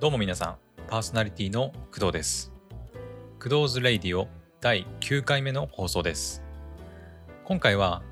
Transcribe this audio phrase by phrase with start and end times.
[0.00, 2.52] どうも皆さん、パーソナリティの工藤です。
[3.42, 4.28] 工藤ズ・レイディオ
[4.60, 6.44] 第9回目の放送です。
[7.44, 8.04] 今回は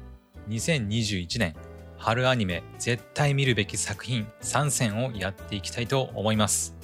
[0.49, 1.54] 2021年
[1.96, 6.75] 春アニメ絶対見るべき作品3選をやっていきたいと思います。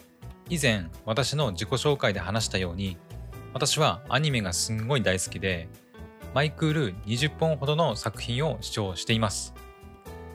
[0.48, 2.96] 以前私の自己紹介で話したように
[3.54, 5.66] 私はアニメがすんごい大好きで
[6.32, 9.52] 毎クール20本ほどの作品を視聴しています。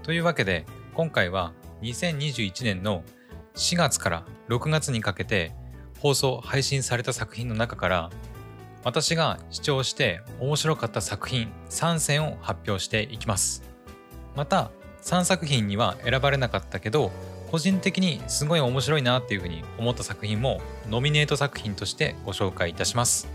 [0.03, 1.53] というわけで今回は
[1.83, 3.05] 2021年の
[3.57, 5.51] 4月から6月にかけて
[5.99, 8.09] 放送配信された作品の中から
[8.83, 13.63] 私が視聴して面白かった作品3選を発表していきます。
[14.35, 14.69] また
[15.01, 17.11] 3作品には選ばれなかったけど
[17.49, 23.27] 個人的にすごい面白いなっていうふうに思った作品もノミネート作品としてご紹介いたします。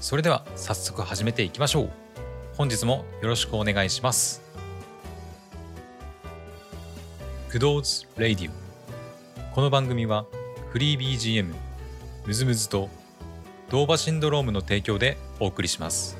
[0.00, 1.90] それでは早速始めていきましょう。
[2.56, 4.42] 本日もよろしくお願いします。
[7.52, 8.67] 工藤ズ・レイディオ
[9.58, 10.24] この番組は
[10.70, 11.52] フリー BGM
[12.24, 12.88] MusMus と
[13.70, 16.16] DOVA-SYNDROME の提供でお送りします。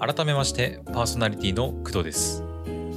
[0.00, 2.42] 改めましてパーソナリティの工藤です。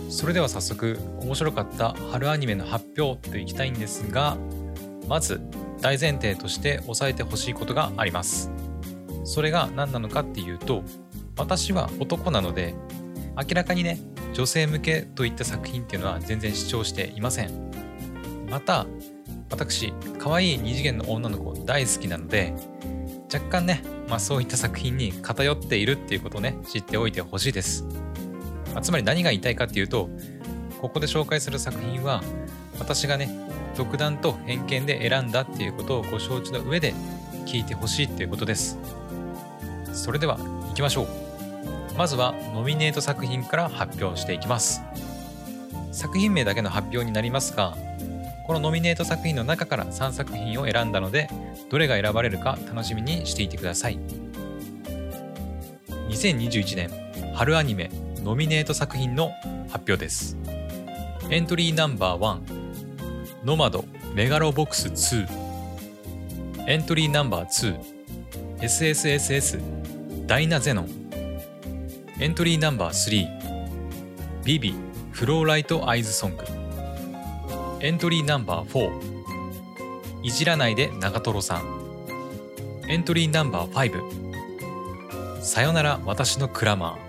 [0.09, 4.37] それでは早速面白かった春アニメの発表といきたいんですが
[5.09, 5.41] まず
[5.81, 8.49] 大前提として押さえてほしいことがあります。
[9.23, 10.83] それが何なのかっていうと
[11.37, 12.75] 私は男なので
[13.37, 13.99] 明らかにね
[14.33, 17.71] 女性向けといった作品っていうのは全然視聴していません。
[18.49, 18.85] また
[19.49, 22.53] 私可愛い二次元の女の子大好きなので
[23.33, 27.85] 若干ね、まあ、そういった作品に偏っているっていうことをね知っておいてほしいです、
[28.73, 30.09] まあつまり何が言いたいかっていうと
[30.81, 32.21] ここで紹介する作品は
[32.79, 33.29] 私がね
[33.77, 36.93] 独断と偏見で選んだっていうことをご承知の上で
[37.45, 38.77] 聞いてほしいっていうことです。
[39.93, 41.07] それでは行きましょう。
[41.97, 44.81] まずはノミネート作品から発表していきます。
[45.91, 47.75] 作品名だけの発表になりますが
[48.47, 51.29] このノミネート作品の中から3作品を選んだので
[51.69, 53.99] どれが選ばれるか楽しみにしていてください。
[56.09, 57.89] 2021年春アニメ
[58.23, 59.31] ノミネート作品の
[59.69, 60.37] 発表です。
[61.29, 65.40] エントリーナンバー1ノマドメガロボックス2
[66.67, 67.79] エントリーナンバー
[68.59, 70.89] 2SSSS ダイナゼノン
[72.19, 73.27] エントリーナンバー
[74.43, 74.75] 3ビビ
[75.11, 76.43] フローライトアイズソング
[77.79, 81.63] エントリーナンバー4いじらないで長瀞さん
[82.87, 86.99] エントリーナンバー5さよなら私のクラマ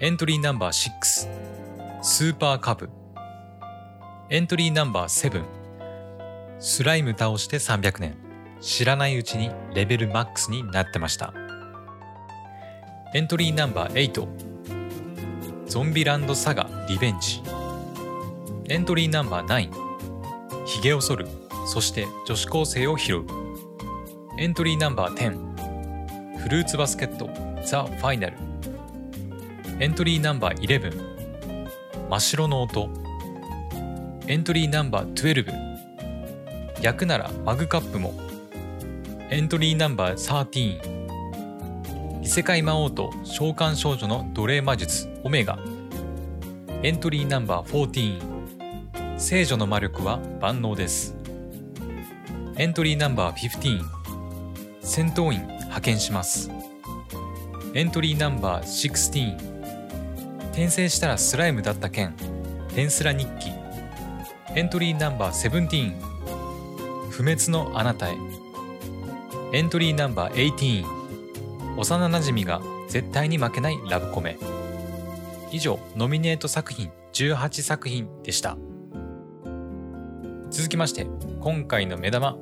[0.00, 2.90] ーエントリーナンバー6スーパーカブ
[4.30, 5.59] エントリーナンバー7
[6.62, 8.16] スライム倒して300年
[8.60, 11.32] 知らないうちにレベルマックスになってました。
[13.14, 14.28] エントリーナンバー8
[15.66, 17.42] ゾンビランドサガリベンジ。
[18.68, 21.28] エントリーナンバー9ヒゲを剃る。
[21.66, 23.24] そして女子高生を拾う。
[24.38, 27.30] エントリーナンバー10フルーツバスケット。
[27.64, 28.36] ザ・ファイナル。
[29.78, 30.92] エントリーナンバー11
[32.10, 32.90] 真っ白の音。
[34.26, 35.69] エントリーナンバー12
[36.80, 38.14] 逆ならマグカップも。
[39.28, 45.58] エントリーナンバー13異世界魔王と召喚少女の奴隷魔術オメガ。
[46.82, 51.14] エントリーナンバー14聖女の魔力は万能です。
[52.56, 53.84] エントリーナンバー15
[54.80, 56.50] 戦闘員派遣します。
[57.74, 59.36] エントリーナンバー16
[60.48, 62.14] 転生したらスライムだった件
[62.74, 63.50] テンスラ日記。
[64.56, 66.19] エントリーナンバー17
[67.20, 68.16] 不滅のあなたへ。
[69.52, 70.86] エントリーナンバー18
[71.76, 74.38] 幼なじみが絶対に負けないラブコメ。
[75.52, 78.56] 以上ノミネート作品18作品でした。
[80.48, 81.06] 続きまして
[81.40, 82.38] 今回の目玉。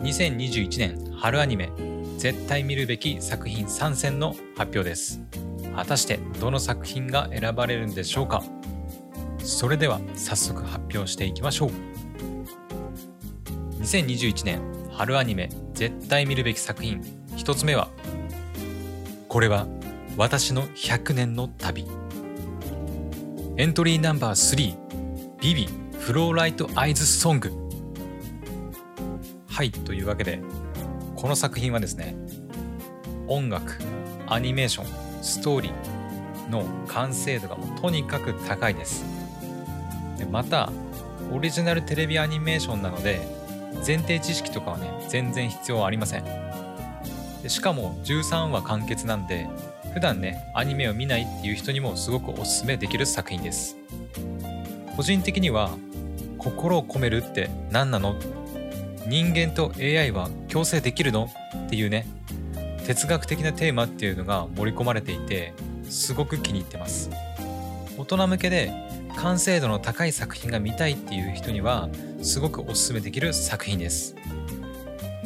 [0.00, 1.72] 2021年春アニメ。
[2.18, 5.22] 絶対見るべき作品3選の発表です。
[5.74, 8.42] 果たしてどの作品が選ばれるんでしょうか。
[9.38, 11.70] それでは早速発表していきましょう。
[13.90, 17.00] 2021年春アニメ絶対見るべき作品。
[17.36, 17.88] 1つ目は
[19.28, 19.66] これは
[20.16, 21.88] 私の100年の旅。
[23.56, 27.50] エントリーナンバー3ビビフローライトアイズソング。
[29.48, 30.40] はいというわけで
[31.16, 32.14] この作品はですね
[33.26, 33.76] 音楽
[34.28, 39.04] アニメーションストーリーの完成度がもうとにかく高いです。
[40.16, 40.70] でまた
[41.32, 43.39] オリジナルテレビアニメーションなので
[43.86, 46.24] 前提知識とかはね全然必要ありません。
[47.42, 49.48] でしかも13話完結なんで
[49.94, 53.76] 普段ねアニメを見ないっていう人にもすごくおすすめできる作品です。
[54.96, 55.70] 個人的には
[56.38, 58.16] 心を込めるって何なの？
[59.06, 61.30] 人間と AI は共生できるの？
[61.66, 62.06] っていうね
[62.86, 65.54] 哲学的なテーマっていうのが盛り込まれていて
[65.88, 67.10] すごく気に入ってます。
[67.96, 68.72] 大人向けで
[69.16, 71.88] 完成度の高い作品が見たいっていう人には
[72.22, 74.14] すごくおすすめできる作品です。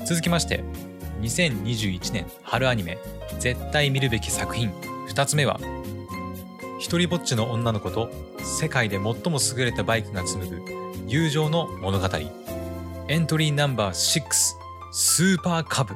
[0.05, 0.63] 続きまして
[1.21, 2.99] 2021年春アニメ
[3.39, 4.71] 絶対見るべき作品。
[5.09, 5.61] 2つ目は
[6.79, 8.11] 一人ぼっちの女の子と
[8.43, 10.63] 世界で最も優れたバイクが紡ぐ
[11.07, 12.09] 友情の物語。
[13.09, 14.33] エントリーナンバー6
[14.93, 15.95] スーパーカブ。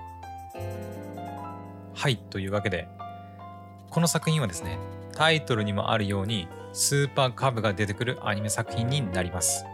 [1.94, 2.86] はいというわけで
[3.90, 4.78] この作品はですね
[5.12, 6.46] タイトルにもあるように
[6.78, 9.64] スーパーカブが出てくるアニメ作品になります。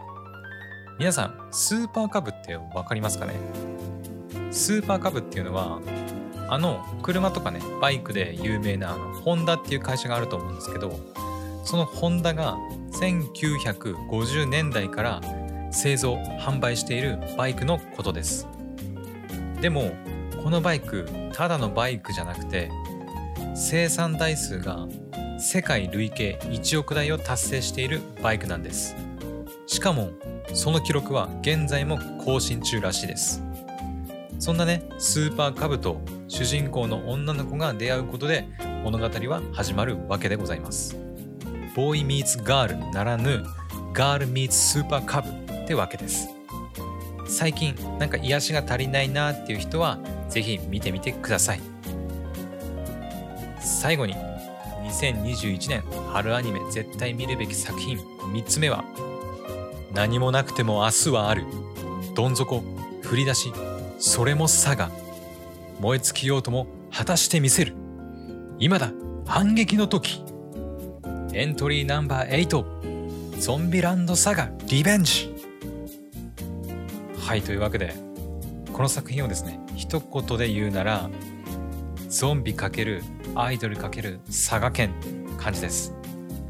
[0.97, 3.35] 皆さんスーパーカブって分かりますかね？
[4.49, 5.81] スーパーカブっていうのは
[6.49, 10.99] あの車とかねバイクで有名なあのホンダっていう会社があると思うんですけど
[11.63, 12.57] そのホンダが
[12.93, 15.21] 1950年代から
[15.69, 18.47] 製造販売しているバイクのことです。
[19.61, 19.91] でも
[20.43, 22.71] このバイクただのバイクじゃなくて
[23.55, 24.87] 生産台数が
[25.37, 28.95] 世界累計1億台を達成しているバイクなんです。
[29.67, 30.11] しかも
[30.53, 33.43] その記録は現在も更新中らしいです。
[34.39, 38.47] そんなねスーパーカブと主人公の女の子が出会うことで
[38.83, 40.97] 物語は始まるわけでございます。
[41.75, 43.43] ボーイミーツガールならぬ
[43.93, 46.29] ガールミーツスーパーカブってわけです。
[47.27, 49.99] 最近なんか癒しが足りないなっていう人は
[50.29, 51.61] ぜひ見てみてください。
[53.59, 54.15] 最後に
[54.95, 55.83] 2021年
[56.13, 57.97] 春アニメ絶対見るべき作品。
[57.97, 58.85] 3つ目は
[59.93, 61.43] 何もなくても明日はある。
[62.15, 62.63] どん底
[63.01, 63.51] 振り出し
[63.99, 64.89] それも佐賀。
[65.81, 67.73] 燃え尽きようとも果たしてみせる。
[68.57, 68.93] 今だ
[69.25, 70.23] 反撃の時。
[71.33, 75.35] エントリーナンバー8ゾンビランドサガリベンジ。
[77.19, 77.93] はいというわけで
[78.71, 81.09] この作品をですね一言で言うなら
[82.07, 83.01] ゾンビ×
[83.35, 85.93] アイドル×佐賀県って感じです。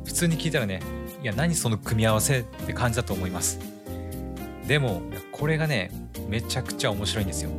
[0.05, 0.81] 普通に聞いたらね
[1.21, 3.59] いや何その組み合わせって感じだと思います。
[4.67, 5.01] でも
[5.31, 5.91] これがね
[6.29, 7.49] めちゃくちゃ面白いんですよ。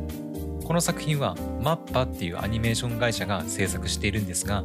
[0.63, 4.63] この作品はマッパっていうアニメーション会社が制作しているんですが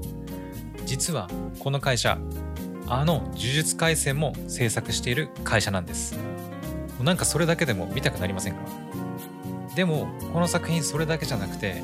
[0.85, 1.29] 実は
[1.59, 2.19] この会社
[2.89, 6.17] あの呪術廻戦も制作している会社なんです。
[7.01, 8.61] なんかそれだけでも見たくなりませんか？
[9.75, 11.83] でもこの作品それだけじゃなくて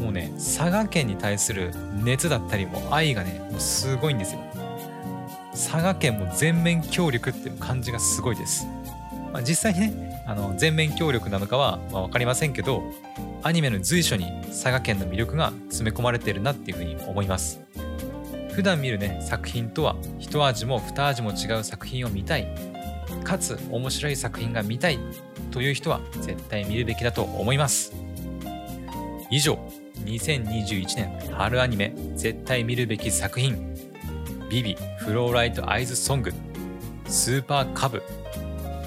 [0.00, 1.72] もうね佐賀県に対する
[2.02, 4.40] 熱だったりも愛がねもうすごいんですよ。
[5.52, 8.64] 佐賀県も全面協力っていう感じがすごいです、
[9.32, 12.82] まあ、実際にねあの全面協力なのかは、まあ、分かりませんけど
[13.42, 17.60] アニメの随所に佐賀県の魅力が詰め込まれてるなっていうふうに思います。
[18.52, 22.46] 普段見るね作品とは一味も二味も違う作品を見たい。
[23.24, 24.98] かつ面白い作品が見たい
[25.50, 27.92] という人は絶対見るべきだと思います。
[29.30, 29.58] 以上。
[30.04, 33.74] 2021年春アニメ絶対見るべき作品。
[34.50, 36.32] ビビフローライトアイズソング。
[37.06, 38.02] スーパーカブ。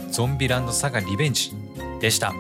[0.10, 1.52] ゾンビランドサガリベンジ。
[2.00, 2.34] でした。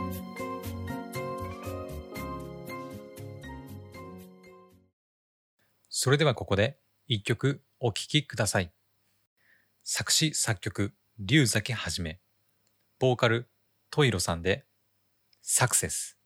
[5.89, 8.71] それではここで一曲お聴きください。
[9.83, 12.19] 作詞作曲龍崎はじめ。
[12.99, 13.49] ボーカル
[13.91, 14.65] トイロさんで
[15.41, 16.20] サクセス。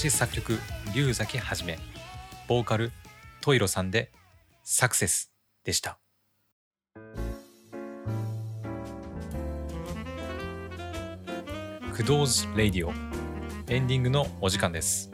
[0.00, 0.58] 詞作曲
[0.94, 1.78] 龍崎はじめ
[2.48, 2.90] ボーカル
[3.42, 4.10] トイロさんで
[4.64, 5.30] サクセス
[5.62, 5.98] でした。
[11.92, 12.94] 工藤ズ・レイディオ
[13.68, 15.10] エンディングのお時間です。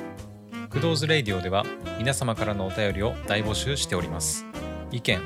[0.70, 1.64] 工藤ズ・レイディオでは
[1.98, 4.46] 皆様からのお便りを大募集しております。
[4.92, 5.20] 意見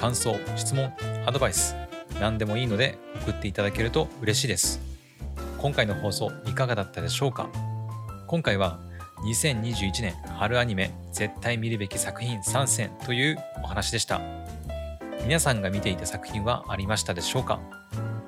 [0.00, 0.92] 感想質問
[1.24, 1.76] アドバイス
[2.18, 4.80] 何でもいいので送っていただけると嬉しいです。
[5.58, 7.48] 今回の放送いかがだったでしょうか？
[8.26, 8.80] 今回は
[9.24, 14.20] 2021年春アニメ絶対見るべき作品3選というお話でした。
[15.22, 17.58] 皆さんが見ていた作品はありましたでしょうか？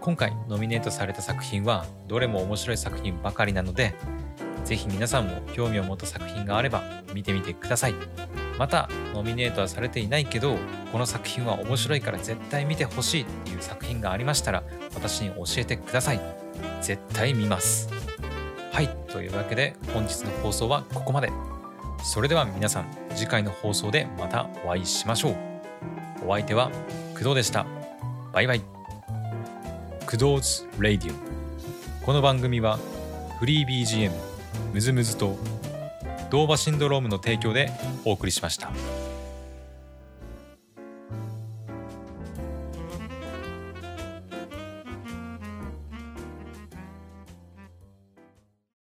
[0.01, 3.95] 今回ノミネートされた作品はどれも面白い作品ばかりなので
[4.65, 7.95] ぜひ皆さんも興味を持った作品があれば見てみてください。
[8.59, 10.57] またノミネートはされていないけど
[10.91, 14.63] この作品は面白いから絶対見てほしいっていう作品がありましたら
[14.95, 16.21] 私に教えてください。
[16.81, 17.96] 絶対見ます。
[18.77, 21.33] はいというわけで本日の放送はここまで。
[22.05, 25.37] それでは皆さん次回の放送でまたお会いしましょう。
[26.27, 26.71] お相手は
[27.15, 27.65] 工藤でした。
[28.35, 28.61] バイバイ。
[30.01, 32.05] 工藤ズ・レイディオ。
[32.05, 32.79] この番組は
[33.41, 34.11] フリー BGM
[34.75, 35.39] MusMus と
[36.29, 37.71] DOVA-SYNDROME の提供で
[38.05, 38.73] お送りしました。